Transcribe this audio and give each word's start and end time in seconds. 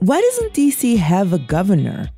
Why 0.00 0.18
doesn't 0.18 0.54
DC 0.54 0.96
have 0.96 1.34
a 1.34 1.38
governor? 1.38 2.08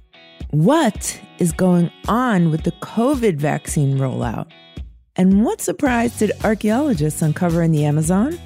What 0.51 1.21
is 1.41 1.51
going 1.51 1.91
on 2.07 2.53
with 2.53 2.63
the 2.63 2.71
COVID 2.71 3.39
vaccine 3.39 3.99
rollout? 3.99 4.49
And 5.17 5.45
what 5.45 5.61
surprise 5.61 6.17
did 6.17 6.31
archaeologists 6.45 7.23
uncover 7.23 7.61
in 7.61 7.73
the 7.73 7.85
Amazon? 7.85 8.39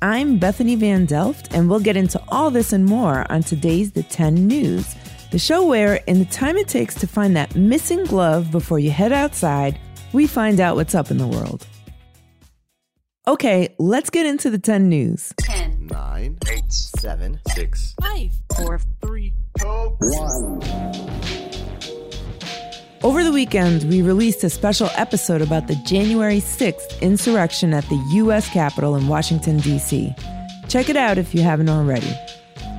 I'm 0.00 0.38
Bethany 0.38 0.74
Van 0.74 1.04
Delft, 1.04 1.52
and 1.54 1.68
we'll 1.68 1.80
get 1.80 1.98
into 1.98 2.18
all 2.28 2.50
this 2.50 2.72
and 2.72 2.86
more 2.86 3.30
on 3.30 3.42
today's 3.42 3.92
The 3.92 4.04
10 4.04 4.46
News, 4.46 4.96
the 5.32 5.38
show 5.38 5.66
where, 5.66 5.96
in 6.06 6.18
the 6.18 6.24
time 6.24 6.56
it 6.56 6.66
takes 6.66 6.94
to 6.94 7.06
find 7.06 7.36
that 7.36 7.54
missing 7.56 8.04
glove 8.04 8.50
before 8.50 8.78
you 8.78 8.90
head 8.90 9.12
outside, 9.12 9.78
we 10.14 10.26
find 10.26 10.60
out 10.60 10.76
what's 10.76 10.94
up 10.94 11.10
in 11.10 11.18
the 11.18 11.28
world. 11.28 11.66
Okay, 13.28 13.74
let's 13.78 14.08
get 14.08 14.24
into 14.24 14.48
the 14.48 14.58
10 14.58 14.88
news. 14.88 15.34
10, 15.40 15.55
9, 15.90 16.38
8, 16.50 16.72
7, 16.72 17.40
6, 17.54 17.94
5, 18.00 18.32
4, 18.56 18.80
3, 19.02 19.32
2, 19.58 19.66
1. 19.66 20.62
Over 23.02 23.22
the 23.22 23.30
weekend, 23.32 23.84
we 23.84 24.02
released 24.02 24.42
a 24.42 24.50
special 24.50 24.88
episode 24.96 25.42
about 25.42 25.68
the 25.68 25.76
January 25.86 26.40
6th 26.40 27.00
insurrection 27.00 27.72
at 27.72 27.84
the 27.88 28.04
U.S. 28.14 28.48
Capitol 28.48 28.96
in 28.96 29.06
Washington, 29.06 29.58
D.C. 29.58 30.12
Check 30.68 30.88
it 30.88 30.96
out 30.96 31.18
if 31.18 31.34
you 31.34 31.42
haven't 31.42 31.68
already. 31.68 32.12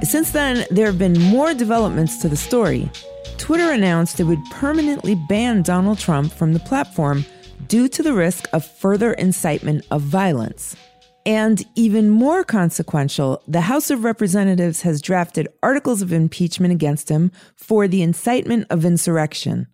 Since 0.03 0.31
then, 0.31 0.65
there 0.69 0.87
have 0.87 0.99
been 0.99 1.17
more 1.21 1.53
developments 1.53 2.17
to 2.21 2.29
the 2.29 2.35
story. 2.35 2.91
Twitter 3.37 3.71
announced 3.71 4.19
it 4.19 4.25
would 4.25 4.43
permanently 4.51 5.15
ban 5.29 5.61
Donald 5.61 5.99
Trump 5.99 6.33
from 6.33 6.53
the 6.53 6.59
platform 6.59 7.25
due 7.67 7.87
to 7.87 8.03
the 8.03 8.13
risk 8.13 8.49
of 8.51 8.65
further 8.65 9.13
incitement 9.13 9.85
of 9.91 10.01
violence. 10.01 10.75
And 11.27 11.61
even 11.75 12.09
more 12.09 12.45
consequential, 12.45 13.43
the 13.49 13.59
House 13.59 13.91
of 13.91 14.05
Representatives 14.05 14.83
has 14.83 15.01
drafted 15.01 15.49
articles 15.61 16.01
of 16.01 16.13
impeachment 16.13 16.71
against 16.71 17.09
him 17.09 17.33
for 17.57 17.85
the 17.85 18.01
incitement 18.01 18.65
of 18.69 18.85
insurrection. 18.85 19.67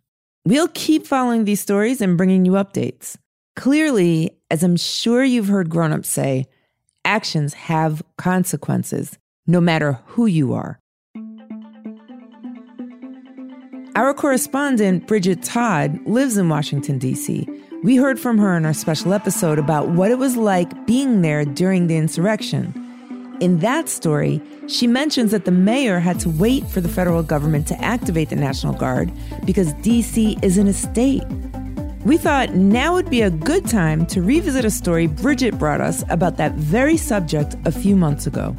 We'll 0.46 0.70
keep 0.70 1.06
following 1.06 1.46
these 1.46 1.62
stories 1.62 2.02
and 2.02 2.18
bringing 2.18 2.44
you 2.44 2.54
updates. 2.54 3.18
Clearly, 3.56 4.36
as 4.50 4.64
I'm 4.64 4.78
sure 4.78 5.24
you've 5.24 5.48
heard 5.48 5.70
grown-ups 5.70 6.10
say, 6.10 6.48
actions 7.06 7.54
have 7.54 8.02
consequences, 8.18 9.20
no 9.46 9.62
matter 9.62 10.00
who 10.08 10.26
you 10.26 10.54
are. 10.54 10.80
Our 13.96 14.16
correspondent, 14.16 15.06
Bridget 15.06 15.44
Todd, 15.44 16.00
lives 16.08 16.36
in 16.36 16.50
Washington, 16.50 16.98
D.C. 16.98 17.48
We 17.84 17.98
heard 17.98 18.18
from 18.18 18.38
her 18.38 18.56
in 18.56 18.66
our 18.66 18.74
special 18.74 19.12
episode 19.14 19.60
about 19.60 19.90
what 19.90 20.10
it 20.10 20.18
was 20.18 20.38
like 20.38 20.88
being 20.88 21.22
there 21.22 21.44
during 21.44 21.88
the 21.88 21.98
insurrection. 21.98 22.74
In 23.42 23.60
that 23.60 23.90
story, 23.90 24.42
she 24.70 24.88
mentions 24.88 25.32
that 25.32 25.44
the 25.44 25.52
mayor 25.52 26.00
had 26.00 26.18
to 26.22 26.30
wait 26.30 26.66
for 26.68 26.80
the 26.80 26.88
federal 26.88 27.24
government 27.24 27.68
to 27.68 27.82
activate 27.84 28.30
the 28.30 28.38
National 28.38 28.72
Guard 28.72 29.12
because 29.44 29.74
D.C. 29.82 30.38
isn't 30.42 30.66
a 30.66 30.72
state. 30.72 31.26
We 32.06 32.16
thought 32.16 32.54
now 32.54 32.94
would 32.94 33.10
be 33.10 33.22
a 33.22 33.30
good 33.30 33.68
time 33.68 34.06
to 34.06 34.22
revisit 34.22 34.64
a 34.64 34.72
story 34.72 35.08
Bridget 35.08 35.60
brought 35.60 35.82
us 35.82 36.06
about 36.10 36.38
that 36.38 36.54
very 36.54 36.96
subject 36.96 37.58
a 37.66 37.72
few 37.74 37.98
months 37.98 38.26
ago. 38.26 38.56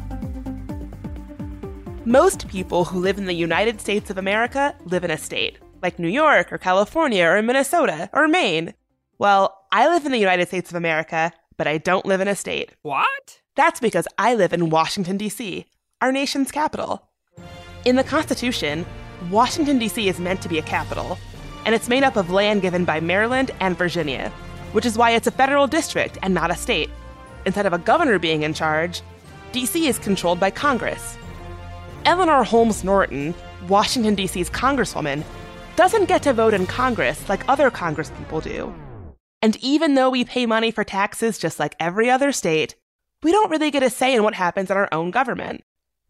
Most 2.05 2.47
people 2.47 2.85
who 2.85 2.99
live 2.99 3.17
in 3.17 3.25
the 3.25 3.33
United 3.33 3.81
States 3.81 4.11
of 4.11 4.19
America 4.19 4.75
live 4.85 5.03
in 5.03 5.09
a 5.09 5.17
state, 5.17 5.57
like 5.81 5.97
New 5.97 6.09
York 6.09 6.53
or 6.53 6.59
California 6.59 7.25
or 7.25 7.41
Minnesota 7.41 8.07
or 8.13 8.27
Maine. 8.27 8.75
Well, 9.17 9.57
I 9.71 9.87
live 9.87 10.05
in 10.05 10.11
the 10.11 10.17
United 10.17 10.49
States 10.49 10.69
of 10.69 10.75
America, 10.75 11.31
but 11.55 11.67
I 11.67 11.77
don't 11.77 12.05
live 12.05 12.19
in 12.19 12.27
a 12.27 12.35
state. 12.35 12.71
What? 12.81 13.39
That's 13.55 13.79
because 13.79 14.09
I 14.17 14.35
live 14.35 14.51
in 14.51 14.69
Washington, 14.69 15.15
D.C., 15.15 15.65
our 16.01 16.11
nation's 16.11 16.51
capital. 16.51 17.07
In 17.85 17.95
the 17.95 18.03
Constitution, 18.03 18.85
Washington, 19.31 19.79
D.C. 19.79 20.09
is 20.09 20.19
meant 20.19 20.41
to 20.41 20.49
be 20.49 20.59
a 20.59 20.63
capital, 20.63 21.17
and 21.65 21.73
it's 21.73 21.87
made 21.87 22.03
up 22.03 22.17
of 22.17 22.29
land 22.29 22.61
given 22.61 22.83
by 22.83 22.99
Maryland 22.99 23.51
and 23.61 23.77
Virginia, 23.77 24.29
which 24.73 24.85
is 24.85 24.97
why 24.97 25.11
it's 25.11 25.27
a 25.27 25.31
federal 25.31 25.65
district 25.65 26.17
and 26.21 26.33
not 26.33 26.51
a 26.51 26.55
state. 26.55 26.89
Instead 27.45 27.65
of 27.65 27.71
a 27.71 27.77
governor 27.77 28.19
being 28.19 28.43
in 28.43 28.53
charge, 28.53 29.01
D.C. 29.53 29.87
is 29.87 29.97
controlled 29.97 30.41
by 30.41 30.51
Congress. 30.51 31.17
Eleanor 32.03 32.43
Holmes 32.43 32.83
Norton, 32.83 33.33
Washington, 33.69 34.13
D.C.'s 34.15 34.49
congresswoman, 34.49 35.23
doesn't 35.77 36.09
get 36.09 36.21
to 36.23 36.33
vote 36.33 36.53
in 36.53 36.67
Congress 36.67 37.29
like 37.29 37.47
other 37.47 37.71
congresspeople 37.71 38.43
do. 38.43 38.75
And 39.45 39.57
even 39.57 39.93
though 39.93 40.09
we 40.09 40.25
pay 40.25 40.47
money 40.47 40.71
for 40.71 40.83
taxes 40.83 41.37
just 41.37 41.59
like 41.59 41.75
every 41.79 42.09
other 42.09 42.31
state, 42.31 42.73
we 43.21 43.31
don't 43.31 43.51
really 43.51 43.69
get 43.69 43.83
a 43.83 43.91
say 43.91 44.15
in 44.15 44.23
what 44.23 44.33
happens 44.33 44.71
in 44.71 44.75
our 44.75 44.89
own 44.91 45.11
government. 45.11 45.63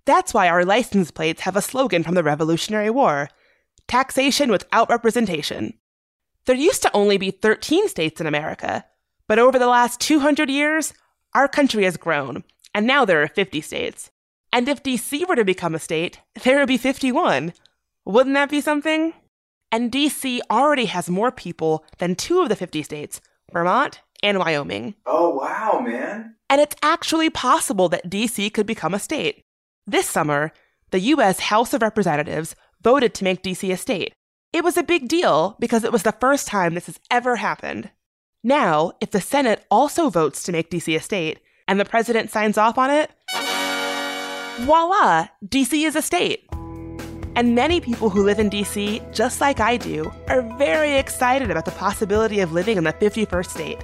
That's 0.05 0.33
why 0.33 0.47
our 0.47 0.63
license 0.63 1.11
plates 1.11 1.41
have 1.41 1.57
a 1.57 1.61
slogan 1.61 2.01
from 2.01 2.15
the 2.15 2.23
Revolutionary 2.23 2.89
War 2.89 3.27
taxation 3.89 4.49
without 4.49 4.89
representation. 4.89 5.73
There 6.45 6.55
used 6.55 6.81
to 6.83 6.95
only 6.95 7.17
be 7.17 7.29
13 7.29 7.89
states 7.89 8.21
in 8.21 8.25
America, 8.25 8.85
but 9.27 9.37
over 9.37 9.59
the 9.59 9.67
last 9.67 9.99
200 9.99 10.49
years, 10.49 10.93
our 11.33 11.49
country 11.49 11.83
has 11.83 11.97
grown, 11.97 12.45
and 12.73 12.87
now 12.87 13.03
there 13.03 13.21
are 13.21 13.27
50 13.27 13.59
states. 13.59 14.11
And 14.53 14.69
if 14.69 14.81
DC 14.81 15.27
were 15.27 15.35
to 15.35 15.43
become 15.43 15.75
a 15.75 15.79
state, 15.79 16.21
there 16.45 16.59
would 16.59 16.69
be 16.69 16.77
51. 16.77 17.51
Wouldn't 18.05 18.35
that 18.35 18.49
be 18.49 18.61
something? 18.61 19.13
And 19.75 19.91
DC 19.91 20.39
already 20.49 20.85
has 20.85 21.09
more 21.09 21.33
people 21.33 21.83
than 21.97 22.15
two 22.15 22.39
of 22.39 22.47
the 22.47 22.55
50 22.55 22.81
states, 22.81 23.19
Vermont 23.51 23.99
and 24.23 24.39
Wyoming. 24.39 24.95
Oh, 25.05 25.31
wow, 25.31 25.81
man. 25.85 26.35
And 26.49 26.61
it's 26.61 26.77
actually 26.81 27.29
possible 27.29 27.89
that 27.89 28.09
DC 28.09 28.53
could 28.53 28.67
become 28.67 28.93
a 28.93 28.99
state. 28.99 29.43
This 29.85 30.07
summer, 30.07 30.53
the 30.91 31.01
US 31.01 31.41
House 31.41 31.73
of 31.73 31.81
Representatives 31.81 32.55
voted 32.81 33.13
to 33.15 33.25
make 33.25 33.43
DC 33.43 33.69
a 33.69 33.75
state. 33.75 34.13
It 34.53 34.63
was 34.63 34.77
a 34.77 34.81
big 34.81 35.09
deal 35.09 35.57
because 35.59 35.83
it 35.83 35.91
was 35.91 36.03
the 36.03 36.13
first 36.21 36.47
time 36.47 36.73
this 36.73 36.85
has 36.85 36.99
ever 37.11 37.35
happened. 37.35 37.89
Now, 38.45 38.93
if 39.01 39.11
the 39.11 39.19
Senate 39.19 39.65
also 39.69 40.09
votes 40.09 40.41
to 40.43 40.53
make 40.53 40.71
DC 40.71 40.95
a 40.95 41.01
state 41.01 41.41
and 41.67 41.81
the 41.81 41.83
president 41.83 42.31
signs 42.31 42.57
off 42.57 42.77
on 42.77 42.91
it, 42.91 43.11
voila, 44.65 45.27
DC 45.45 45.85
is 45.85 45.97
a 45.97 46.01
state. 46.01 46.47
And 47.35 47.53
many 47.53 47.81
people 47.81 48.09
who 48.09 48.23
live 48.23 48.39
in 48.39 48.49
DC, 48.49 49.13
just 49.13 49.41
like 49.41 49.59
I 49.59 49.75
do, 49.75 50.11
are 50.29 50.41
very 50.57 50.95
excited 50.95 51.51
about 51.51 51.65
the 51.65 51.71
possibility 51.71 52.39
of 52.39 52.53
living 52.53 52.77
in 52.77 52.85
the 52.85 52.93
51st 52.93 53.49
state. 53.49 53.83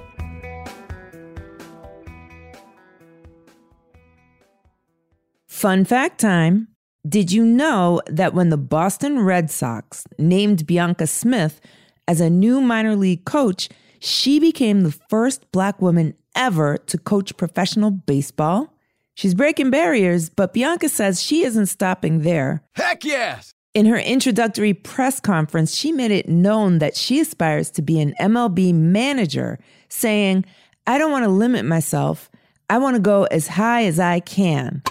Fun 5.46 5.84
fact 5.84 6.18
time. 6.18 6.68
Did 7.08 7.30
you 7.30 7.44
know 7.44 8.00
that 8.06 8.32
when 8.32 8.48
the 8.48 8.56
Boston 8.56 9.20
Red 9.20 9.50
Sox 9.50 10.04
named 10.18 10.66
Bianca 10.66 11.06
Smith 11.06 11.60
as 12.08 12.20
a 12.20 12.30
new 12.30 12.60
minor 12.60 12.96
league 12.96 13.24
coach, 13.24 13.68
she 14.00 14.40
became 14.40 14.82
the 14.82 14.92
first 15.10 15.50
black 15.52 15.80
woman 15.82 16.14
ever 16.34 16.78
to 16.86 16.96
coach 16.98 17.36
professional 17.36 17.90
baseball? 17.90 18.71
She's 19.14 19.34
breaking 19.34 19.70
barriers, 19.70 20.30
but 20.30 20.52
Bianca 20.52 20.88
says 20.88 21.22
she 21.22 21.44
isn't 21.44 21.66
stopping 21.66 22.20
there. 22.20 22.62
Heck 22.74 23.04
yes! 23.04 23.54
In 23.74 23.86
her 23.86 23.98
introductory 23.98 24.74
press 24.74 25.20
conference, 25.20 25.74
she 25.74 25.92
made 25.92 26.10
it 26.10 26.28
known 26.28 26.78
that 26.78 26.96
she 26.96 27.20
aspires 27.20 27.70
to 27.70 27.82
be 27.82 28.00
an 28.00 28.14
MLB 28.20 28.74
manager, 28.74 29.58
saying, 29.88 30.44
I 30.86 30.98
don't 30.98 31.12
want 31.12 31.24
to 31.24 31.30
limit 31.30 31.64
myself. 31.64 32.30
I 32.68 32.78
want 32.78 32.96
to 32.96 33.02
go 33.02 33.24
as 33.24 33.48
high 33.48 33.84
as 33.84 33.98
I 33.98 34.20
can. 34.20 34.82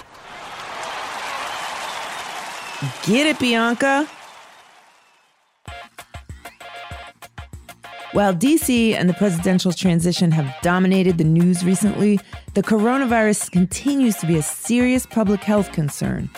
Get 3.04 3.28
it, 3.28 3.38
Bianca? 3.40 4.10
While 8.14 8.34
DC 8.34 8.94
and 8.94 9.08
the 9.08 9.14
presidential 9.14 9.72
transition 9.72 10.32
have 10.32 10.54
dominated 10.62 11.18
the 11.18 11.24
news 11.24 11.64
recently, 11.64 12.20
the 12.56 12.62
coronavirus 12.62 13.50
continues 13.52 14.18
to 14.18 14.28
be 14.28 14.36
a 14.36 14.42
serious 14.42 15.06
public 15.06 15.40
health 15.40 15.72
concern. 15.72 16.30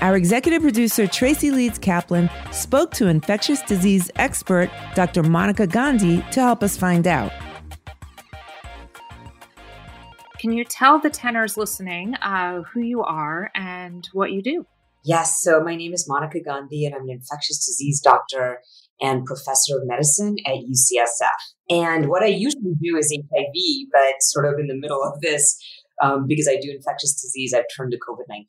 Our 0.00 0.16
executive 0.16 0.62
producer, 0.62 1.06
Tracy 1.06 1.50
Leeds 1.50 1.78
Kaplan, 1.78 2.30
spoke 2.50 2.92
to 2.92 3.08
infectious 3.08 3.60
disease 3.60 4.10
expert 4.16 4.70
Dr. 4.94 5.22
Monica 5.22 5.66
Gandhi 5.66 6.24
to 6.30 6.40
help 6.40 6.62
us 6.62 6.78
find 6.78 7.06
out. 7.06 7.30
Can 10.38 10.52
you 10.52 10.64
tell 10.64 10.98
the 10.98 11.10
tenors 11.10 11.58
listening 11.58 12.14
uh, 12.22 12.62
who 12.62 12.80
you 12.80 13.02
are 13.02 13.50
and 13.54 14.08
what 14.14 14.32
you 14.32 14.40
do? 14.40 14.66
Yes, 15.04 15.42
so 15.42 15.62
my 15.62 15.76
name 15.76 15.92
is 15.92 16.08
Monica 16.08 16.40
Gandhi, 16.40 16.86
and 16.86 16.94
I'm 16.94 17.02
an 17.02 17.10
infectious 17.10 17.66
disease 17.66 18.00
doctor 18.00 18.60
and 19.00 19.24
professor 19.24 19.76
of 19.76 19.86
medicine 19.86 20.36
at 20.46 20.54
UCSF. 20.54 21.28
And 21.70 22.08
what 22.08 22.22
I 22.22 22.26
usually 22.26 22.74
do 22.82 22.96
is 22.96 23.12
HIV, 23.12 23.88
but 23.92 24.14
sort 24.20 24.46
of 24.46 24.58
in 24.58 24.66
the 24.66 24.76
middle 24.76 25.02
of 25.02 25.20
this, 25.20 25.58
um, 26.02 26.26
because 26.26 26.48
I 26.48 26.56
do 26.60 26.70
infectious 26.70 27.20
disease, 27.20 27.54
I've 27.54 27.64
turned 27.76 27.92
to 27.92 27.98
COVID 27.98 28.24
19. 28.28 28.46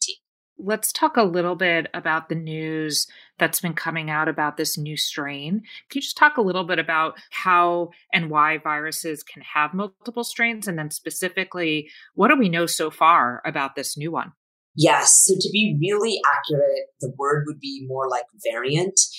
Let's 0.61 0.91
talk 0.91 1.15
a 1.15 1.23
little 1.23 1.55
bit 1.55 1.87
about 1.93 2.27
the 2.27 2.35
news 2.35 3.07
that's 3.37 3.61
been 3.61 3.73
coming 3.73 4.09
out 4.09 4.27
about 4.27 4.57
this 4.57 4.77
new 4.77 4.97
strain. 4.97 5.61
Can 5.89 5.99
you 5.99 6.01
just 6.01 6.17
talk 6.17 6.35
a 6.35 6.41
little 6.41 6.65
bit 6.65 6.79
about 6.79 7.17
how 7.31 7.91
and 8.13 8.29
why 8.29 8.57
viruses 8.57 9.23
can 9.23 9.41
have 9.53 9.73
multiple 9.73 10.25
strains? 10.25 10.67
And 10.67 10.77
then 10.77 10.91
specifically, 10.91 11.89
what 12.13 12.27
do 12.27 12.37
we 12.37 12.49
know 12.49 12.65
so 12.65 12.91
far 12.91 13.41
about 13.45 13.75
this 13.75 13.97
new 13.97 14.11
one? 14.11 14.33
Yes. 14.75 15.23
So 15.25 15.35
to 15.39 15.49
be 15.51 15.77
really 15.81 16.19
accurate, 16.25 16.87
the 17.01 17.11
word 17.17 17.45
would 17.47 17.59
be 17.59 17.85
more 17.87 18.09
like 18.09 18.25
variant. 18.43 18.99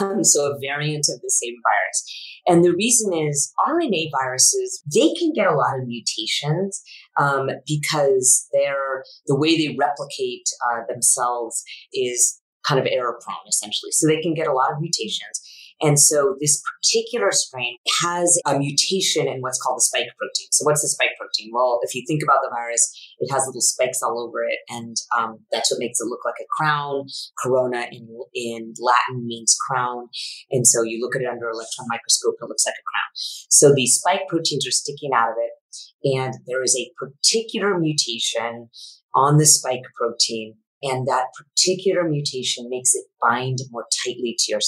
Um, 0.00 0.22
so 0.22 0.52
a 0.52 0.58
variant 0.60 1.06
of 1.12 1.20
the 1.20 1.30
same 1.30 1.54
virus. 1.64 2.04
And 2.46 2.64
the 2.64 2.72
reason 2.72 3.12
is 3.12 3.52
RNA 3.66 4.10
viruses, 4.22 4.80
they 4.94 5.12
can 5.14 5.32
get 5.34 5.48
a 5.48 5.54
lot 5.54 5.76
of 5.76 5.88
mutations 5.88 6.80
um, 7.20 7.48
because 7.66 8.46
they're 8.52 9.02
the 9.26 9.36
way 9.36 9.56
they 9.56 9.76
replicate 9.76 10.44
uh, 10.70 10.82
themselves 10.88 11.64
is 11.92 12.40
kind 12.64 12.80
of 12.80 12.86
error 12.90 13.18
prone, 13.22 13.36
essentially. 13.48 13.90
So 13.92 14.06
they 14.06 14.20
can 14.20 14.34
get 14.34 14.46
a 14.46 14.52
lot 14.52 14.72
of 14.72 14.80
mutations. 14.80 15.40
And 15.80 15.98
so 15.98 16.36
this 16.40 16.62
particular 16.62 17.32
strain 17.32 17.76
has 18.02 18.40
a 18.46 18.58
mutation 18.58 19.26
in 19.26 19.40
what's 19.40 19.60
called 19.60 19.78
the 19.78 19.82
spike 19.82 20.08
protein. 20.16 20.48
So 20.52 20.64
what's 20.64 20.82
the 20.82 20.88
spike 20.88 21.16
protein? 21.18 21.50
Well, 21.52 21.80
if 21.82 21.94
you 21.94 22.04
think 22.06 22.22
about 22.22 22.38
the 22.42 22.50
virus, 22.54 22.88
it 23.18 23.32
has 23.32 23.44
little 23.46 23.60
spikes 23.60 24.02
all 24.02 24.18
over 24.20 24.44
it, 24.44 24.58
and 24.68 24.96
um, 25.16 25.40
that's 25.50 25.70
what 25.70 25.80
makes 25.80 26.00
it 26.00 26.06
look 26.06 26.24
like 26.24 26.40
a 26.40 26.46
crown. 26.56 27.06
Corona 27.42 27.86
in 27.90 28.08
in 28.34 28.74
Latin 28.78 29.26
means 29.26 29.56
crown, 29.68 30.08
and 30.50 30.66
so 30.66 30.82
you 30.82 31.00
look 31.00 31.16
at 31.16 31.22
it 31.22 31.28
under 31.28 31.48
electron 31.48 31.88
microscope, 31.88 32.36
it 32.40 32.48
looks 32.48 32.66
like 32.66 32.74
a 32.74 32.88
crown. 32.88 33.10
So 33.50 33.74
these 33.74 33.96
spike 33.96 34.28
proteins 34.28 34.66
are 34.66 34.70
sticking 34.70 35.10
out 35.14 35.30
of 35.30 35.36
it, 35.38 36.16
and 36.16 36.34
there 36.46 36.62
is 36.62 36.76
a 36.78 36.90
particular 36.98 37.78
mutation 37.78 38.68
on 39.14 39.38
the 39.38 39.46
spike 39.46 39.84
protein 39.96 40.56
and 40.84 41.06
that 41.08 41.28
particular 41.36 42.08
mutation 42.08 42.68
makes 42.68 42.94
it 42.94 43.06
bind 43.20 43.58
more 43.70 43.86
tightly 44.04 44.36
to 44.38 44.44
your. 44.52 44.60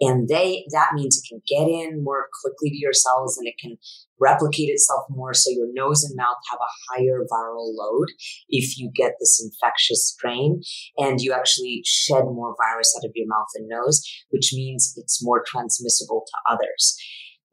And 0.00 0.28
they, 0.28 0.64
that 0.72 0.90
means 0.94 1.16
it 1.16 1.28
can 1.28 1.40
get 1.46 1.68
in 1.68 2.02
more 2.02 2.26
quickly 2.42 2.70
to 2.70 2.76
your 2.76 2.92
cells 2.92 3.38
and 3.38 3.46
it 3.46 3.54
can 3.60 3.76
replicate 4.18 4.68
itself 4.68 5.04
more. 5.08 5.32
So 5.32 5.50
your 5.50 5.68
nose 5.72 6.04
and 6.04 6.16
mouth 6.16 6.36
have 6.50 6.58
a 6.60 6.74
higher 6.92 7.24
viral 7.32 7.72
load 7.74 8.08
if 8.48 8.76
you 8.76 8.90
get 8.94 9.12
this 9.20 9.40
infectious 9.42 10.04
strain 10.06 10.62
and 10.98 11.20
you 11.20 11.32
actually 11.32 11.82
shed 11.84 12.24
more 12.24 12.56
virus 12.60 12.94
out 12.98 13.06
of 13.06 13.12
your 13.14 13.28
mouth 13.28 13.48
and 13.54 13.68
nose, 13.68 14.02
which 14.30 14.52
means 14.52 14.94
it's 14.96 15.24
more 15.24 15.44
transmissible 15.46 16.24
to 16.26 16.52
others. 16.52 16.96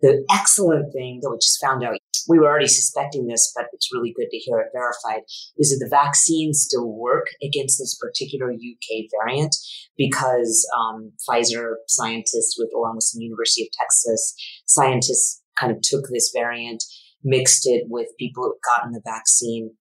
The 0.02 0.24
excellent 0.32 0.94
thing 0.94 1.20
that 1.22 1.30
we 1.30 1.38
just 1.38 1.60
found 1.60 1.84
out, 1.84 1.98
we 2.28 2.38
were 2.38 2.46
already 2.46 2.68
suspecting 2.68 3.26
this, 3.26 3.52
but 3.56 3.66
it's 3.74 3.92
really 3.92 4.14
good 4.16 4.30
to 4.30 4.38
hear 4.38 4.60
it 4.60 4.72
verified, 4.74 5.24
is 5.58 5.72
that 5.72 5.84
the 5.84 5.90
vaccines 5.90 6.62
still 6.62 6.88
work 6.88 7.28
against 7.42 7.80
this 7.80 7.98
particular 8.00 8.52
UK 8.52 9.06
variant 9.20 9.56
because 9.98 10.70
um, 10.78 11.12
Pfizer 11.28 11.76
scientists, 11.88 12.56
with 12.60 12.70
along 12.76 12.96
with 12.96 13.06
some 13.06 13.22
University 13.22 13.64
of 13.64 13.70
Texas 13.80 14.36
scientists, 14.66 15.42
kind 15.60 15.72
of 15.72 15.82
took 15.82 16.06
this 16.12 16.32
variant, 16.36 16.84
mixed 17.24 17.66
it 17.66 17.86
with 17.88 18.08
people 18.20 18.44
who 18.44 18.54
had 18.54 18.76
gotten 18.76 18.92
the 18.94 19.02
vaccine, 19.04 19.72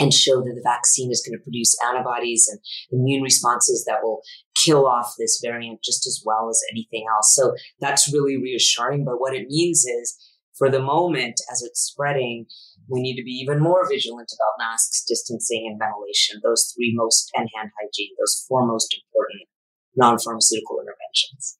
and 0.00 0.12
show 0.12 0.40
that 0.40 0.54
the 0.56 0.62
vaccine 0.64 1.10
is 1.10 1.22
going 1.24 1.38
to 1.38 1.42
produce 1.42 1.76
antibodies 1.86 2.48
and 2.50 2.58
immune 2.90 3.22
responses 3.22 3.84
that 3.86 4.02
will 4.02 4.22
kill 4.56 4.86
off 4.86 5.14
this 5.18 5.40
variant 5.44 5.80
just 5.84 6.06
as 6.06 6.22
well 6.24 6.48
as 6.50 6.60
anything 6.72 7.04
else. 7.14 7.34
So 7.36 7.54
that's 7.80 8.12
really 8.12 8.36
reassuring. 8.36 9.04
But 9.04 9.20
what 9.20 9.34
it 9.34 9.46
means 9.48 9.84
is 9.84 10.16
for 10.56 10.70
the 10.70 10.82
moment, 10.82 11.40
as 11.52 11.62
it's 11.62 11.80
spreading, 11.80 12.46
we 12.88 13.00
need 13.00 13.16
to 13.16 13.24
be 13.24 13.30
even 13.30 13.60
more 13.60 13.88
vigilant 13.88 14.32
about 14.36 14.64
masks, 14.64 15.04
distancing, 15.06 15.66
and 15.70 15.78
ventilation. 15.78 16.40
Those 16.42 16.72
three 16.74 16.92
most, 16.94 17.30
and 17.34 17.48
hand 17.54 17.70
hygiene, 17.80 18.14
those 18.18 18.44
four 18.48 18.66
most 18.66 18.94
important 18.94 19.48
non 19.96 20.18
pharmaceutical 20.18 20.80
interventions. 20.80 21.56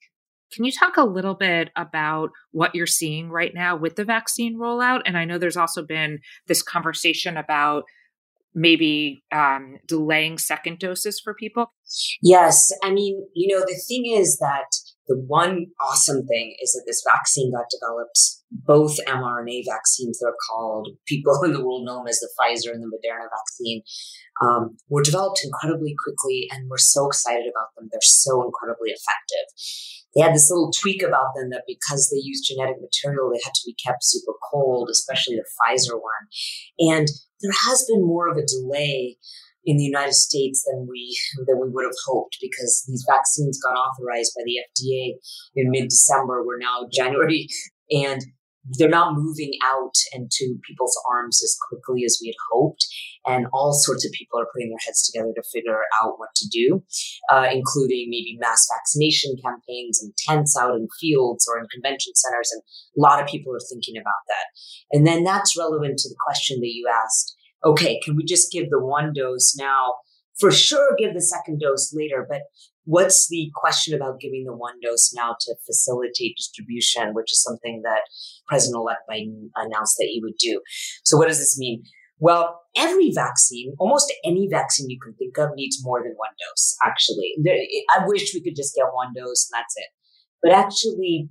Can 0.52 0.64
you 0.64 0.72
talk 0.72 0.96
a 0.96 1.04
little 1.04 1.34
bit 1.34 1.70
about 1.76 2.30
what 2.50 2.74
you're 2.74 2.86
seeing 2.86 3.30
right 3.30 3.54
now 3.54 3.76
with 3.76 3.94
the 3.94 4.04
vaccine 4.04 4.58
rollout? 4.58 5.02
And 5.06 5.16
I 5.16 5.24
know 5.24 5.38
there's 5.38 5.56
also 5.56 5.84
been 5.84 6.18
this 6.48 6.62
conversation 6.62 7.36
about 7.36 7.84
maybe 8.54 9.22
um, 9.32 9.78
delaying 9.86 10.38
second 10.38 10.78
doses 10.78 11.20
for 11.22 11.34
people? 11.34 11.72
Yes. 12.22 12.70
I 12.82 12.92
mean, 12.92 13.26
you 13.34 13.54
know, 13.54 13.60
the 13.60 13.80
thing 13.88 14.06
is 14.06 14.38
that 14.38 14.66
the 15.08 15.18
one 15.26 15.66
awesome 15.82 16.24
thing 16.26 16.54
is 16.62 16.70
that 16.72 16.84
this 16.86 17.02
vaccine 17.04 17.50
got 17.52 17.66
developed, 17.68 18.18
both 18.52 18.96
mRNA 19.08 19.62
vaccines, 19.68 20.20
they're 20.20 20.32
called, 20.48 20.88
people 21.06 21.42
in 21.42 21.52
the 21.52 21.64
world 21.64 21.84
know 21.84 21.98
them 21.98 22.06
as 22.06 22.20
the 22.20 22.30
Pfizer 22.38 22.72
and 22.72 22.80
the 22.80 22.86
Moderna 22.86 23.26
vaccine, 23.26 23.82
um, 24.40 24.76
were 24.88 25.02
developed 25.02 25.40
incredibly 25.42 25.96
quickly 25.98 26.48
and 26.52 26.70
we're 26.70 26.78
so 26.78 27.08
excited 27.08 27.50
about 27.50 27.74
them. 27.76 27.88
They're 27.90 28.00
so 28.00 28.44
incredibly 28.44 28.90
effective. 28.90 29.50
They 30.14 30.22
had 30.22 30.34
this 30.34 30.48
little 30.50 30.70
tweak 30.70 31.02
about 31.02 31.34
them 31.34 31.50
that 31.50 31.64
because 31.66 32.10
they 32.10 32.20
used 32.22 32.46
genetic 32.46 32.76
material, 32.80 33.30
they 33.30 33.40
had 33.44 33.54
to 33.54 33.66
be 33.66 33.76
kept 33.84 34.02
super 34.02 34.34
cold, 34.50 34.90
especially 34.90 35.36
the 35.36 35.50
Pfizer 35.58 35.94
one. 35.94 36.26
And 36.78 37.08
there 37.42 37.52
has 37.68 37.84
been 37.88 38.06
more 38.06 38.28
of 38.28 38.36
a 38.36 38.46
delay 38.46 39.16
in 39.64 39.76
the 39.76 39.84
United 39.84 40.14
States 40.14 40.64
than 40.66 40.86
we 40.88 41.18
than 41.46 41.60
we 41.60 41.68
would 41.68 41.84
have 41.84 41.94
hoped 42.06 42.38
because 42.40 42.84
these 42.88 43.06
vaccines 43.08 43.60
got 43.62 43.76
authorized 43.76 44.32
by 44.36 44.42
the 44.44 44.58
FDA 44.70 45.14
in 45.54 45.70
mid 45.70 45.88
December. 45.88 46.44
We're 46.44 46.58
now 46.58 46.86
January, 46.92 47.48
and 47.90 48.22
they're 48.64 48.88
not 48.88 49.14
moving 49.14 49.52
out 49.64 49.94
into 50.12 50.58
people's 50.66 50.96
arms 51.10 51.40
as 51.42 51.56
quickly 51.68 52.04
as 52.04 52.18
we 52.20 52.28
had 52.28 52.36
hoped. 52.52 52.86
And 53.26 53.46
all 53.52 53.72
sorts 53.72 54.04
of 54.04 54.12
people 54.12 54.38
are 54.38 54.48
putting 54.52 54.68
their 54.68 54.84
heads 54.84 55.10
together 55.10 55.32
to 55.34 55.42
figure 55.52 55.80
out 56.02 56.18
what 56.18 56.34
to 56.36 56.48
do, 56.48 56.82
uh, 57.30 57.48
including 57.52 58.08
maybe 58.08 58.38
mass 58.40 58.66
vaccination 58.72 59.36
campaigns 59.42 60.02
and 60.02 60.12
tents 60.16 60.56
out 60.58 60.76
in 60.76 60.88
fields 61.00 61.46
or 61.48 61.58
in 61.58 61.66
convention 61.68 62.12
centers. 62.14 62.50
And 62.52 62.62
a 62.96 63.00
lot 63.00 63.22
of 63.22 63.28
people 63.28 63.54
are 63.54 63.66
thinking 63.70 63.96
about 63.96 64.24
that. 64.28 64.96
And 64.96 65.06
then 65.06 65.24
that's 65.24 65.56
relevant 65.56 65.98
to 65.98 66.08
the 66.08 66.16
question 66.26 66.60
that 66.60 66.72
you 66.72 66.88
asked. 66.88 67.36
Okay, 67.64 68.00
can 68.02 68.16
we 68.16 68.24
just 68.24 68.52
give 68.52 68.70
the 68.70 68.82
one 68.82 69.12
dose 69.12 69.54
now? 69.56 69.94
For 70.38 70.50
sure, 70.50 70.96
give 70.98 71.12
the 71.12 71.20
second 71.20 71.60
dose 71.60 71.92
later, 71.94 72.26
but 72.28 72.42
what's 72.90 73.28
the 73.28 73.50
question 73.54 73.94
about 73.94 74.18
giving 74.18 74.44
the 74.44 74.56
one 74.56 74.74
dose 74.82 75.12
now 75.14 75.36
to 75.40 75.54
facilitate 75.64 76.36
distribution, 76.36 77.14
which 77.14 77.32
is 77.32 77.40
something 77.40 77.82
that 77.84 78.02
President 78.48 78.80
elect 78.80 79.02
Biden 79.08 79.50
announced 79.54 79.94
that 79.98 80.08
he 80.10 80.20
would 80.22 80.36
do? 80.38 80.60
So, 81.04 81.16
what 81.16 81.28
does 81.28 81.38
this 81.38 81.56
mean? 81.56 81.84
Well, 82.18 82.60
every 82.76 83.12
vaccine, 83.14 83.74
almost 83.78 84.12
any 84.24 84.48
vaccine 84.50 84.90
you 84.90 84.98
can 85.00 85.14
think 85.14 85.38
of, 85.38 85.50
needs 85.54 85.78
more 85.82 86.02
than 86.02 86.14
one 86.16 86.34
dose, 86.44 86.76
actually. 86.84 87.32
I 87.96 88.04
wish 88.06 88.34
we 88.34 88.42
could 88.42 88.56
just 88.56 88.74
get 88.74 88.92
one 88.92 89.14
dose 89.14 89.48
and 89.48 89.58
that's 89.58 89.74
it. 89.76 89.88
But 90.42 90.52
actually, 90.52 91.28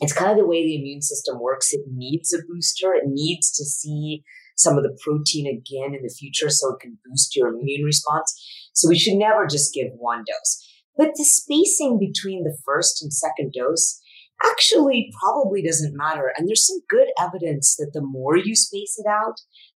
it's 0.00 0.14
kind 0.14 0.30
of 0.30 0.38
the 0.38 0.46
way 0.46 0.64
the 0.64 0.76
immune 0.76 1.02
system 1.02 1.40
works. 1.40 1.72
It 1.72 1.82
needs 1.92 2.32
a 2.32 2.38
booster, 2.48 2.94
it 2.94 3.04
needs 3.06 3.50
to 3.52 3.64
see 3.64 4.22
some 4.56 4.78
of 4.78 4.84
the 4.84 4.96
protein 5.02 5.46
again 5.46 5.94
in 5.94 6.02
the 6.02 6.14
future 6.16 6.48
so 6.48 6.74
it 6.74 6.80
can 6.80 6.98
boost 7.04 7.34
your 7.34 7.48
immune 7.48 7.84
response. 7.84 8.32
So 8.72 8.88
we 8.88 8.98
should 8.98 9.18
never 9.18 9.46
just 9.46 9.74
give 9.74 9.88
one 9.96 10.24
dose. 10.26 10.71
But 10.96 11.12
the 11.16 11.24
spacing 11.24 11.98
between 11.98 12.44
the 12.44 12.56
first 12.64 13.02
and 13.02 13.12
second 13.12 13.54
dose 13.56 14.00
actually 14.44 15.10
probably 15.20 15.62
doesn't 15.62 15.96
matter. 15.96 16.32
And 16.36 16.48
there's 16.48 16.66
some 16.66 16.80
good 16.88 17.08
evidence 17.18 17.76
that 17.76 17.92
the 17.92 18.02
more 18.02 18.36
you 18.36 18.54
space 18.54 18.96
it 18.98 19.08
out, 19.08 19.34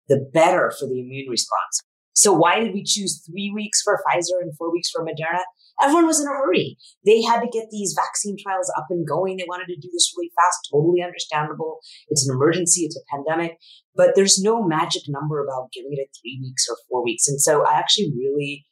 the 0.09 0.28
better 0.33 0.73
for 0.78 0.87
the 0.87 1.00
immune 1.00 1.28
response. 1.28 1.83
So 2.14 2.33
why 2.33 2.61
did 2.61 2.73
we 2.73 2.85
choose 2.85 3.23
three 3.26 3.50
weeks 3.52 3.83
for 3.83 3.99
Pfizer 3.99 4.40
and 4.40 4.56
four 4.56 4.73
weeks 4.73 4.90
for 4.90 5.04
Moderna? 5.04 5.40
Everyone 5.83 6.06
was 6.06 6.21
in 6.21 6.28
a 6.28 6.30
hurry. 6.30 6.76
They 7.04 7.23
had 7.23 7.40
to 7.40 7.49
get 7.49 7.66
these 7.71 7.97
vaccine 7.99 8.37
trials 8.40 8.73
up 8.78 8.87
and 8.90 9.06
going. 9.06 9.37
They 9.37 9.47
wanted 9.49 9.66
to 9.66 9.80
do 9.80 9.88
this 9.92 10.14
really 10.16 10.30
fast. 10.37 10.68
Totally 10.71 11.02
understandable. 11.02 11.80
It's 12.09 12.26
an 12.28 12.35
emergency. 12.35 12.83
It's 12.83 12.97
a 12.97 13.16
pandemic, 13.16 13.59
but 13.97 14.14
there's 14.14 14.40
no 14.40 14.62
magic 14.62 15.02
number 15.09 15.42
about 15.42 15.73
giving 15.73 15.94
it 15.94 16.16
three 16.23 16.38
weeks 16.40 16.66
or 16.71 16.76
four 16.88 17.02
weeks. 17.02 17.26
And 17.26 17.40
so 17.40 17.66
I 17.66 17.76
actually 17.76 18.12
really 18.16 18.64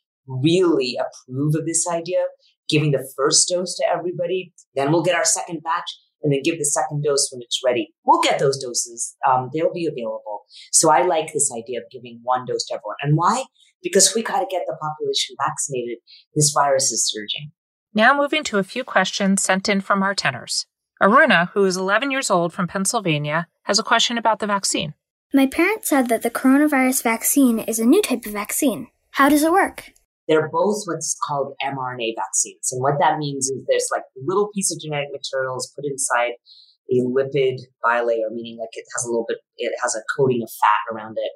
really 0.42 0.98
approve 0.98 1.54
of 1.54 1.66
this 1.66 1.86
idea, 1.88 2.24
giving 2.68 2.92
the 2.92 3.08
first 3.16 3.48
dose 3.48 3.76
to 3.76 3.84
everybody. 3.88 4.52
Then 4.74 4.92
we'll 4.92 5.02
get 5.02 5.16
our 5.16 5.24
second 5.24 5.62
batch 5.62 5.90
and 6.22 6.32
then 6.32 6.42
give 6.42 6.58
the 6.58 6.64
second 6.64 7.02
dose 7.02 7.28
when 7.32 7.42
it's 7.42 7.60
ready. 7.64 7.94
We'll 8.04 8.22
get 8.22 8.38
those 8.38 8.58
doses. 8.62 9.16
Um, 9.28 9.50
they'll 9.52 9.72
be 9.72 9.86
available. 9.86 10.42
So 10.70 10.90
I 10.90 11.02
like 11.02 11.32
this 11.32 11.50
idea 11.52 11.80
of 11.80 11.90
giving 11.90 12.20
one 12.22 12.44
dose 12.46 12.64
to 12.66 12.74
everyone. 12.74 12.96
And 13.02 13.16
why? 13.16 13.44
Because 13.82 14.14
we 14.14 14.22
got 14.22 14.40
to 14.40 14.46
get 14.50 14.62
the 14.66 14.76
population 14.80 15.36
vaccinated. 15.44 15.98
This 16.34 16.52
virus 16.54 16.92
is 16.92 17.10
surging. 17.10 17.50
Now 17.94 18.16
moving 18.16 18.44
to 18.44 18.58
a 18.58 18.64
few 18.64 18.84
questions 18.84 19.42
sent 19.42 19.68
in 19.68 19.80
from 19.80 20.02
our 20.02 20.14
tenors. 20.14 20.66
Aruna, 21.02 21.50
who 21.50 21.64
is 21.64 21.76
11 21.76 22.10
years 22.10 22.30
old 22.30 22.52
from 22.52 22.68
Pennsylvania, 22.68 23.48
has 23.64 23.78
a 23.78 23.82
question 23.82 24.16
about 24.16 24.38
the 24.38 24.46
vaccine. 24.46 24.94
My 25.34 25.46
parents 25.46 25.88
said 25.88 26.08
that 26.08 26.22
the 26.22 26.30
coronavirus 26.30 27.02
vaccine 27.02 27.58
is 27.58 27.78
a 27.78 27.86
new 27.86 28.02
type 28.02 28.24
of 28.26 28.32
vaccine. 28.32 28.88
How 29.12 29.28
does 29.28 29.42
it 29.42 29.52
work? 29.52 29.92
They're 30.28 30.48
both 30.48 30.82
what's 30.84 31.16
called 31.26 31.54
mRNA 31.62 32.14
vaccines. 32.16 32.70
And 32.70 32.80
what 32.80 32.98
that 33.00 33.18
means 33.18 33.48
is 33.50 33.64
there's 33.66 33.88
like 33.90 34.04
little 34.24 34.50
piece 34.54 34.72
of 34.72 34.80
genetic 34.80 35.08
materials 35.12 35.72
put 35.74 35.84
inside 35.84 36.32
a 36.90 37.02
lipid 37.02 37.58
bilayer, 37.84 38.30
meaning 38.30 38.58
like 38.58 38.70
it 38.72 38.84
has 38.94 39.04
a 39.04 39.08
little 39.08 39.24
bit, 39.26 39.38
it 39.56 39.72
has 39.82 39.94
a 39.96 40.02
coating 40.16 40.42
of 40.42 40.50
fat 40.60 40.94
around 40.94 41.16
it. 41.18 41.32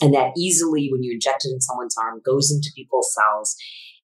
And 0.00 0.14
that 0.14 0.32
easily, 0.36 0.88
when 0.92 1.02
you 1.02 1.12
inject 1.12 1.44
it 1.44 1.52
in 1.52 1.60
someone's 1.60 1.96
arm, 1.98 2.20
goes 2.24 2.50
into 2.52 2.70
people's 2.76 3.12
cells. 3.14 3.56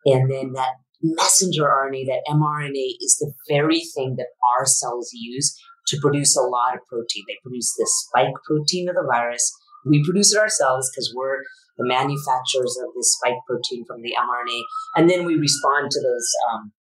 And 0.07 0.31
then 0.31 0.53
that 0.53 0.75
messenger 1.03 1.65
RNA, 1.65 2.07
that 2.07 2.25
mRNA, 2.29 2.97
is 3.01 3.17
the 3.21 3.33
very 3.49 3.81
thing 3.95 4.17
that 4.17 4.29
our 4.57 4.67
cells 4.67 5.11
use 5.13 5.57
to 5.89 5.99
produce 6.01 6.37
a 6.37 6.43
lot 6.43 6.75
of 6.75 6.81
protein. 6.89 7.25
They 7.29 7.39
produce 7.43 7.75
the 7.77 7.89
spike 7.89 8.35
protein 8.47 8.89
of 8.89 8.97
the 8.97 9.07
virus. 9.09 9.53
We 9.85 10.03
produce 10.03 10.35
it 10.35 10.39
ourselves 10.39 10.91
because 10.91 11.13
we're 11.15 11.43
the 11.77 11.87
manufacturers 11.87 12.79
of 12.83 12.95
this 12.95 13.13
spike 13.19 13.39
protein 13.47 13.85
from 13.87 14.03
the 14.03 14.15
mRNA, 14.15 14.61
and 14.97 15.11
then 15.11 15.25
we 15.25 15.35
respond 15.37 15.91
to 15.91 16.01
those 16.01 16.29
um, 16.51 16.73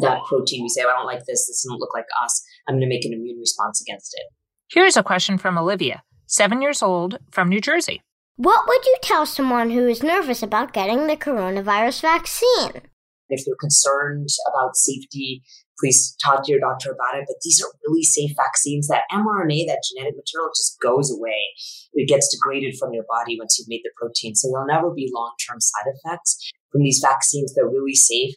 that 0.00 0.24
protein. 0.24 0.62
We 0.62 0.68
say, 0.68 0.82
oh, 0.84 0.90
"I 0.90 0.96
don't 0.96 1.06
like 1.06 1.24
this. 1.26 1.46
This 1.46 1.64
doesn't 1.64 1.78
look 1.78 1.94
like 1.94 2.06
us. 2.22 2.42
I'm 2.68 2.74
going 2.74 2.82
to 2.82 2.88
make 2.88 3.04
an 3.04 3.12
immune 3.12 3.38
response 3.38 3.80
against 3.80 4.14
it." 4.14 4.26
Here's 4.72 4.96
a 4.96 5.02
question 5.02 5.38
from 5.38 5.58
Olivia, 5.58 6.02
seven 6.26 6.62
years 6.62 6.82
old, 6.82 7.18
from 7.30 7.48
New 7.48 7.60
Jersey. 7.60 8.02
What 8.36 8.66
would 8.66 8.86
you 8.86 8.96
tell 9.02 9.26
someone 9.26 9.70
who 9.70 9.86
is 9.86 10.02
nervous 10.02 10.42
about 10.42 10.72
getting 10.72 11.06
the 11.06 11.16
coronavirus 11.16 12.00
vaccine? 12.00 12.82
If 13.28 13.44
they're 13.44 13.54
concerned 13.60 14.28
about 14.50 14.74
safety, 14.74 15.42
please 15.82 16.14
talk 16.22 16.44
to 16.44 16.52
your 16.52 16.60
doctor 16.60 16.92
about 16.92 17.18
it. 17.18 17.24
But 17.26 17.36
these 17.42 17.60
are 17.60 17.68
really 17.86 18.04
safe 18.04 18.30
vaccines. 18.36 18.86
That 18.86 19.02
mRNA, 19.10 19.66
that 19.66 19.82
genetic 19.90 20.14
material, 20.16 20.50
just 20.54 20.78
goes 20.80 21.10
away. 21.10 21.34
It 21.94 22.08
gets 22.08 22.28
degraded 22.28 22.76
from 22.78 22.94
your 22.94 23.04
body 23.08 23.36
once 23.38 23.58
you've 23.58 23.68
made 23.68 23.82
the 23.82 23.90
protein. 23.96 24.34
So 24.34 24.48
there'll 24.48 24.66
never 24.66 24.94
be 24.94 25.10
long 25.12 25.32
term 25.46 25.60
side 25.60 25.92
effects 25.92 26.52
from 26.70 26.82
these 26.82 27.02
vaccines. 27.04 27.54
They're 27.54 27.68
really 27.68 27.94
safe. 27.94 28.34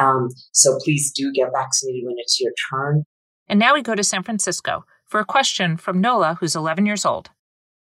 Um, 0.00 0.28
so 0.52 0.78
please 0.84 1.12
do 1.12 1.32
get 1.32 1.50
vaccinated 1.54 2.02
when 2.04 2.16
it's 2.18 2.40
your 2.40 2.52
turn. 2.70 3.04
And 3.48 3.58
now 3.58 3.74
we 3.74 3.82
go 3.82 3.94
to 3.94 4.04
San 4.04 4.22
Francisco 4.22 4.84
for 5.06 5.20
a 5.20 5.24
question 5.24 5.76
from 5.76 6.00
Nola, 6.00 6.36
who's 6.40 6.54
11 6.54 6.86
years 6.86 7.04
old. 7.04 7.30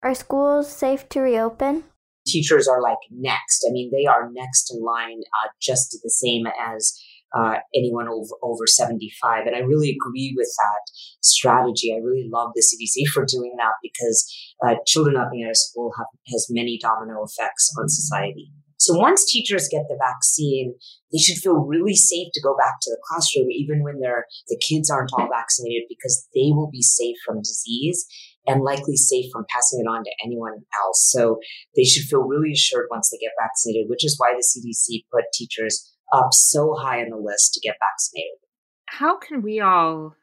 Are 0.03 0.15
schools 0.15 0.71
safe 0.71 1.09
to 1.11 1.21
reopen? 1.21 1.85
Teachers 2.27 2.69
are 2.69 2.83
like 2.83 2.99
next. 3.11 3.65
I 3.69 3.73
mean, 3.73 3.91
they 3.93 4.07
are 4.07 4.31
next 4.33 4.73
in 4.73 4.83
line, 4.83 5.21
uh, 5.43 5.49
just 5.61 5.99
the 6.03 6.11
same 6.11 6.47
as 6.47 6.97
uh, 7.35 7.57
anyone 7.75 8.09
over, 8.09 8.35
over 8.43 8.67
75. 8.67 9.47
And 9.47 9.57
I 9.57 9.61
really 9.61 9.91
agree 9.91 10.35
with 10.37 10.49
that 10.59 10.93
strategy. 11.23 11.93
I 11.93 12.05
really 12.05 12.29
love 12.33 12.51
the 12.55 12.63
CDC 12.63 13.09
for 13.09 13.25
doing 13.25 13.55
that 13.59 13.75
because 13.83 14.27
uh, 14.67 14.75
children 14.87 15.15
not 15.15 15.31
being 15.33 15.45
out 15.45 15.51
of 15.51 15.57
school 15.57 15.93
have, 15.99 16.07
has 16.33 16.47
many 16.51 16.79
domino 16.81 17.25
effects 17.25 17.73
on 17.79 17.89
society. 17.89 18.53
So 18.79 18.99
once 18.99 19.25
teachers 19.25 19.69
get 19.71 19.89
the 19.89 19.99
vaccine, 19.99 20.75
they 21.11 21.19
should 21.19 21.39
feel 21.39 21.65
really 21.65 21.95
safe 21.95 22.29
to 22.35 22.43
go 22.43 22.55
back 22.57 22.75
to 22.83 22.91
the 22.91 23.01
classroom, 23.09 23.51
even 23.51 23.83
when 23.83 24.01
they're, 24.01 24.27
the 24.49 24.61
kids 24.61 24.91
aren't 24.91 25.11
all 25.15 25.29
vaccinated, 25.33 25.85
because 25.89 26.29
they 26.35 26.53
will 26.53 26.71
be 26.71 26.83
safe 26.83 27.17
from 27.25 27.41
disease 27.41 28.07
and 28.47 28.63
likely 28.63 28.97
safe 28.97 29.27
from 29.33 29.45
passing 29.49 29.81
it 29.81 29.89
on 29.89 30.05
to 30.05 30.11
anyone 30.25 30.63
else. 30.85 31.11
So 31.11 31.39
they 31.75 31.85
should 31.85 32.05
feel 32.05 32.21
really 32.21 32.53
assured 32.53 32.87
once 32.91 33.11
they 33.11 33.19
get 33.19 33.33
vaccinated, 33.41 33.89
which 33.89 34.05
is 34.05 34.17
why 34.19 34.35
the 34.35 34.45
CDC 34.45 35.05
put 35.13 35.25
teachers 35.33 35.96
up 36.13 36.29
so 36.33 36.75
high 36.75 37.03
on 37.03 37.11
the 37.11 37.17
list 37.17 37.55
to 37.55 37.61
get 37.61 37.77
vaccinated. 37.81 38.39
How 38.87 39.19
can 39.19 39.43
we 39.43 39.61
all 39.61 40.15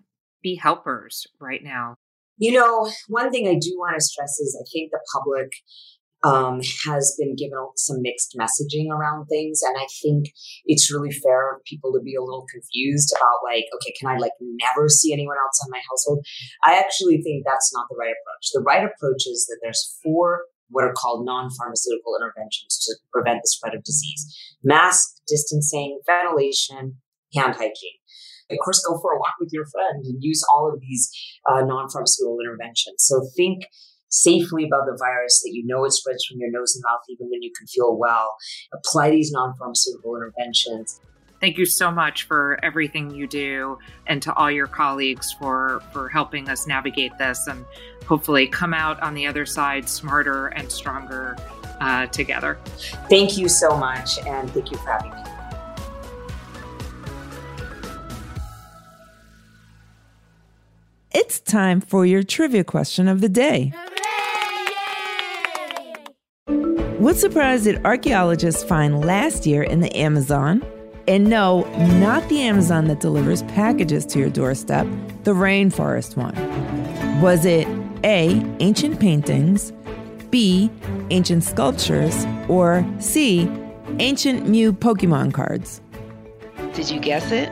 be 0.41 0.55
helpers 0.55 1.27
right 1.39 1.63
now? 1.63 1.95
You 2.37 2.53
know, 2.53 2.89
one 3.07 3.31
thing 3.31 3.47
I 3.47 3.53
do 3.53 3.75
want 3.77 3.95
to 3.95 4.01
stress 4.03 4.39
is 4.39 4.57
I 4.59 4.65
think 4.71 4.91
the 4.91 4.99
public 5.13 5.53
um, 6.23 6.61
has 6.85 7.15
been 7.19 7.35
given 7.35 7.59
some 7.75 8.01
mixed 8.01 8.35
messaging 8.39 8.89
around 8.89 9.25
things. 9.25 9.61
And 9.61 9.75
I 9.77 9.85
think 10.01 10.27
it's 10.65 10.91
really 10.91 11.11
fair 11.11 11.53
of 11.53 11.63
people 11.65 11.91
to 11.93 11.99
be 11.99 12.15
a 12.15 12.21
little 12.21 12.45
confused 12.49 13.13
about 13.15 13.43
like, 13.43 13.65
okay, 13.75 13.93
can 13.99 14.09
I 14.09 14.17
like 14.17 14.31
never 14.39 14.87
see 14.87 15.11
anyone 15.11 15.35
else 15.43 15.59
in 15.65 15.71
my 15.71 15.81
household? 15.91 16.25
I 16.63 16.79
actually 16.79 17.21
think 17.21 17.43
that's 17.45 17.73
not 17.73 17.87
the 17.89 17.97
right 17.99 18.13
approach. 18.13 18.51
The 18.53 18.61
right 18.61 18.83
approach 18.83 19.27
is 19.27 19.45
that 19.47 19.59
there's 19.61 19.99
four 20.01 20.45
what 20.69 20.83
are 20.83 20.93
called 20.93 21.25
non-pharmaceutical 21.25 22.15
interventions 22.19 22.79
to 22.85 22.95
prevent 23.11 23.41
the 23.43 23.47
spread 23.47 23.75
of 23.75 23.83
disease. 23.83 24.25
Mask, 24.63 25.21
distancing, 25.27 25.99
ventilation, 26.05 26.97
hand 27.33 27.55
hygiene. 27.55 27.99
Of 28.49 28.57
course, 28.63 28.83
go 28.85 28.99
for 28.99 29.13
a 29.13 29.19
walk 29.19 29.35
with 29.39 29.49
your 29.51 29.65
friend 29.65 30.05
and 30.05 30.23
use 30.23 30.43
all 30.53 30.71
of 30.71 30.79
these 30.81 31.09
uh, 31.49 31.61
non-pharmaceutical 31.61 32.39
interventions. 32.39 32.95
So 32.99 33.27
think 33.35 33.65
safely 34.09 34.63
about 34.63 34.85
the 34.85 34.95
virus 34.97 35.41
that 35.41 35.51
you 35.53 35.65
know 35.65 35.85
it 35.85 35.91
spreads 35.91 36.23
from 36.25 36.37
your 36.39 36.51
nose 36.51 36.75
and 36.75 36.83
mouth 36.87 37.01
even 37.09 37.27
when 37.29 37.41
you 37.41 37.51
can 37.57 37.65
feel 37.67 37.97
well. 37.97 38.35
Apply 38.71 39.09
these 39.09 39.31
non 39.31 39.53
pharmaceutical 39.57 40.15
interventions. 40.15 41.01
Thank 41.43 41.57
you 41.57 41.65
so 41.65 41.91
much 41.91 42.23
for 42.23 42.57
everything 42.63 43.11
you 43.11 43.27
do 43.27 43.77
and 44.07 44.21
to 44.21 44.33
all 44.33 44.49
your 44.49 44.65
colleagues 44.65 45.33
for, 45.33 45.83
for 45.91 46.07
helping 46.07 46.47
us 46.47 46.65
navigate 46.65 47.17
this 47.17 47.47
and 47.47 47.65
hopefully 48.07 48.47
come 48.47 48.73
out 48.73 48.97
on 49.03 49.13
the 49.13 49.27
other 49.27 49.45
side 49.45 49.89
smarter 49.89 50.47
and 50.47 50.71
stronger 50.71 51.35
uh, 51.81 52.05
together. 52.07 52.57
Thank 53.09 53.37
you 53.37 53.49
so 53.49 53.75
much, 53.75 54.19
and 54.19 54.49
thank 54.51 54.71
you 54.71 54.77
for 54.77 54.89
having 54.89 55.11
me. 55.11 55.17
It's 61.11 61.41
time 61.41 61.81
for 61.81 62.05
your 62.05 62.23
trivia 62.23 62.63
question 62.63 63.09
of 63.09 63.19
the 63.19 63.27
day. 63.27 63.73
What 66.99 67.17
surprise 67.17 67.65
did 67.65 67.85
archaeologists 67.85 68.63
find 68.63 69.05
last 69.05 69.45
year 69.45 69.61
in 69.61 69.81
the 69.81 69.93
Amazon? 69.93 70.65
And 71.07 71.29
no, 71.29 71.63
not 71.99 72.27
the 72.29 72.41
Amazon 72.41 72.87
that 72.87 73.01
delivers 73.01 73.43
packages 73.43 74.05
to 74.07 74.19
your 74.19 74.29
doorstep, 74.29 74.87
the 75.23 75.33
rainforest 75.33 76.15
one. 76.15 76.33
Was 77.21 77.45
it 77.45 77.67
A, 78.05 78.41
ancient 78.59 78.99
paintings, 78.99 79.73
B, 80.29 80.71
ancient 81.09 81.43
sculptures, 81.43 82.25
or 82.47 82.85
C, 82.99 83.49
ancient 83.99 84.47
Mew 84.47 84.71
Pokemon 84.71 85.33
cards? 85.33 85.81
Did 86.73 86.89
you 86.89 86.99
guess 86.99 87.31
it? 87.31 87.49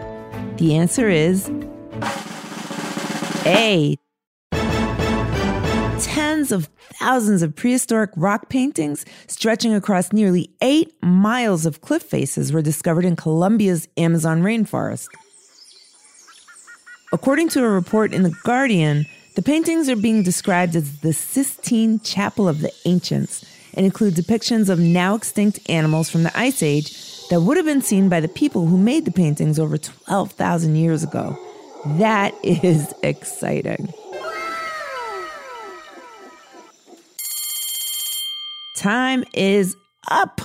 The 0.57 0.75
answer 0.75 1.09
is 1.09 1.51
A. 3.45 3.97
Tens 6.41 6.51
of 6.51 6.69
thousands 6.93 7.43
of 7.43 7.55
prehistoric 7.55 8.09
rock 8.15 8.49
paintings 8.49 9.05
stretching 9.27 9.75
across 9.75 10.11
nearly 10.11 10.49
eight 10.59 10.91
miles 11.03 11.67
of 11.67 11.81
cliff 11.81 12.01
faces 12.01 12.51
were 12.51 12.63
discovered 12.63 13.05
in 13.05 13.15
Colombia's 13.15 13.87
Amazon 13.95 14.41
rainforest. 14.41 15.09
According 17.13 17.49
to 17.49 17.63
a 17.63 17.69
report 17.69 18.11
in 18.11 18.23
The 18.23 18.35
Guardian, 18.43 19.05
the 19.35 19.43
paintings 19.43 19.87
are 19.87 19.95
being 19.95 20.23
described 20.23 20.75
as 20.75 21.01
the 21.01 21.13
Sistine 21.13 21.99
Chapel 21.99 22.49
of 22.49 22.61
the 22.61 22.73
Ancients 22.85 23.45
and 23.75 23.85
include 23.85 24.15
depictions 24.15 24.67
of 24.67 24.79
now 24.79 25.13
extinct 25.13 25.59
animals 25.69 26.09
from 26.09 26.23
the 26.23 26.35
Ice 26.35 26.63
Age 26.63 27.27
that 27.27 27.41
would 27.41 27.57
have 27.57 27.67
been 27.67 27.83
seen 27.83 28.09
by 28.09 28.19
the 28.19 28.27
people 28.27 28.65
who 28.65 28.79
made 28.79 29.05
the 29.05 29.11
paintings 29.11 29.59
over 29.59 29.77
12,000 29.77 30.75
years 30.75 31.03
ago. 31.03 31.37
That 31.99 32.33
is 32.43 32.95
exciting. 33.03 33.93
Time 38.75 39.23
is 39.33 39.75
up. 40.09 40.41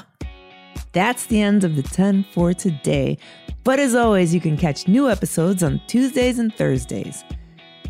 That's 0.93 1.27
the 1.27 1.41
end 1.41 1.65
of 1.65 1.77
the 1.77 1.83
10 1.83 2.25
for 2.33 2.53
today. 2.55 3.19
But 3.65 3.79
as 3.79 3.95
always, 3.95 4.35
you 4.35 4.41
can 4.41 4.57
catch 4.57 4.89
new 4.89 5.11
episodes 5.11 5.63
on 5.63 5.81
Tuesdays 5.89 6.39
and 6.39 6.55
Thursdays. 6.55 7.25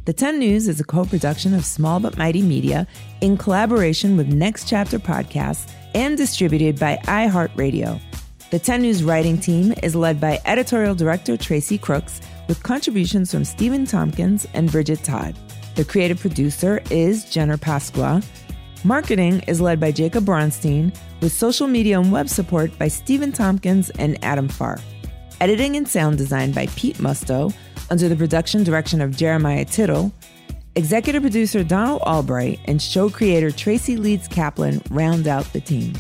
The 0.07 0.12
10 0.12 0.38
News 0.38 0.69
is 0.69 0.81
a 0.81 0.85
co 0.85 1.05
production 1.05 1.52
of 1.52 1.64
Small 1.64 2.00
But 2.00 2.16
Mighty 2.16 2.43
Media 2.43 2.87
in 3.21 3.37
collaboration 3.37 4.16
with 4.16 4.33
Next 4.33 4.69
Chapter 4.69 4.99
Podcasts 4.99 5.71
and 5.95 6.16
distributed 6.16 6.78
by 6.78 6.97
iHeartRadio. 7.05 8.00
The 8.50 8.59
10 8.59 8.83
News 8.83 9.02
writing 9.02 9.37
team 9.37 9.75
is 9.83 9.97
led 9.97 10.21
by 10.21 10.40
editorial 10.45 10.95
director 10.95 11.37
Tracy 11.37 11.76
Crooks 11.76 12.21
with 12.47 12.62
contributions 12.62 13.33
from 13.33 13.45
Stephen 13.45 13.85
Tompkins 13.85 14.47
and 14.55 14.71
Bridget 14.71 15.02
Todd. 15.02 15.37
The 15.75 15.85
creative 15.85 16.21
producer 16.21 16.81
is 16.90 17.28
Jenner 17.28 17.57
Pasqua. 17.59 18.25
Marketing 18.87 19.40
is 19.49 19.61
led 19.61 19.81
by 19.81 19.90
Jacob 19.90 20.25
Bronstein, 20.25 20.97
with 21.21 21.33
social 21.33 21.66
media 21.66 21.99
and 21.99 22.12
web 22.12 22.28
support 22.28 22.71
by 22.78 22.87
Stephen 22.87 23.33
Tompkins 23.33 23.90
and 23.90 24.16
Adam 24.25 24.47
Farr. 24.47 24.78
Editing 25.40 25.75
and 25.75 25.88
sound 25.88 26.19
design 26.19 26.52
by 26.52 26.69
Pete 26.76 26.99
Musto, 26.99 27.52
under 27.90 28.09
the 28.09 28.14
production 28.14 28.62
direction 28.62 29.00
of 29.00 29.16
Jeremiah 29.16 29.64
Tittle. 29.64 30.12
Executive 30.76 31.21
producer 31.21 31.64
Donald 31.64 32.00
Albright 32.02 32.61
and 32.66 32.81
show 32.81 33.11
creator 33.11 33.50
Tracy 33.50 33.97
Leeds 33.97 34.28
Kaplan 34.28 34.81
round 34.90 35.26
out 35.26 35.52
the 35.52 35.61
team. 35.61 35.93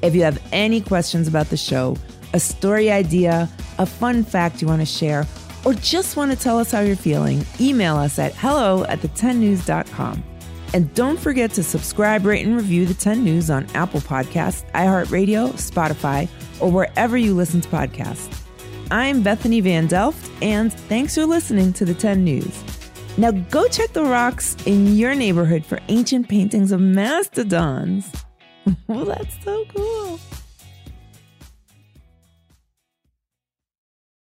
If 0.00 0.14
you 0.14 0.22
have 0.22 0.40
any 0.52 0.80
questions 0.80 1.26
about 1.26 1.50
the 1.50 1.56
show, 1.56 1.96
a 2.32 2.38
story 2.38 2.92
idea, 2.92 3.48
a 3.78 3.86
fun 3.86 4.22
fact 4.22 4.62
you 4.62 4.68
want 4.68 4.82
to 4.82 4.86
share, 4.86 5.26
or 5.64 5.74
just 5.74 6.16
want 6.16 6.30
to 6.30 6.38
tell 6.38 6.60
us 6.60 6.70
how 6.70 6.78
you're 6.78 6.94
feeling, 6.94 7.44
email 7.60 7.96
us 7.96 8.20
at 8.20 8.34
hello 8.34 8.84
at 8.84 9.00
the10news.com. 9.00 10.22
And 10.74 10.92
don't 10.94 11.20
forget 11.20 11.52
to 11.52 11.62
subscribe, 11.62 12.26
rate, 12.26 12.44
and 12.44 12.56
review 12.56 12.84
the 12.84 12.94
10 12.94 13.22
News 13.22 13.48
on 13.48 13.64
Apple 13.74 14.00
Podcasts, 14.00 14.68
iHeartRadio, 14.72 15.52
Spotify, 15.52 16.28
or 16.60 16.68
wherever 16.68 17.16
you 17.16 17.32
listen 17.32 17.60
to 17.60 17.68
podcasts. 17.68 18.42
I'm 18.90 19.22
Bethany 19.22 19.60
Van 19.60 19.86
Delft, 19.86 20.28
and 20.42 20.72
thanks 20.72 21.14
for 21.14 21.26
listening 21.26 21.72
to 21.74 21.84
the 21.84 21.94
10 21.94 22.24
News. 22.24 22.64
Now 23.16 23.30
go 23.30 23.68
check 23.68 23.92
the 23.92 24.02
rocks 24.02 24.56
in 24.66 24.96
your 24.96 25.14
neighborhood 25.14 25.64
for 25.64 25.78
ancient 25.86 26.28
paintings 26.28 26.72
of 26.72 26.80
mastodons. 26.80 28.10
well, 28.88 29.04
that's 29.04 29.44
so 29.44 29.64
cool. 29.66 30.18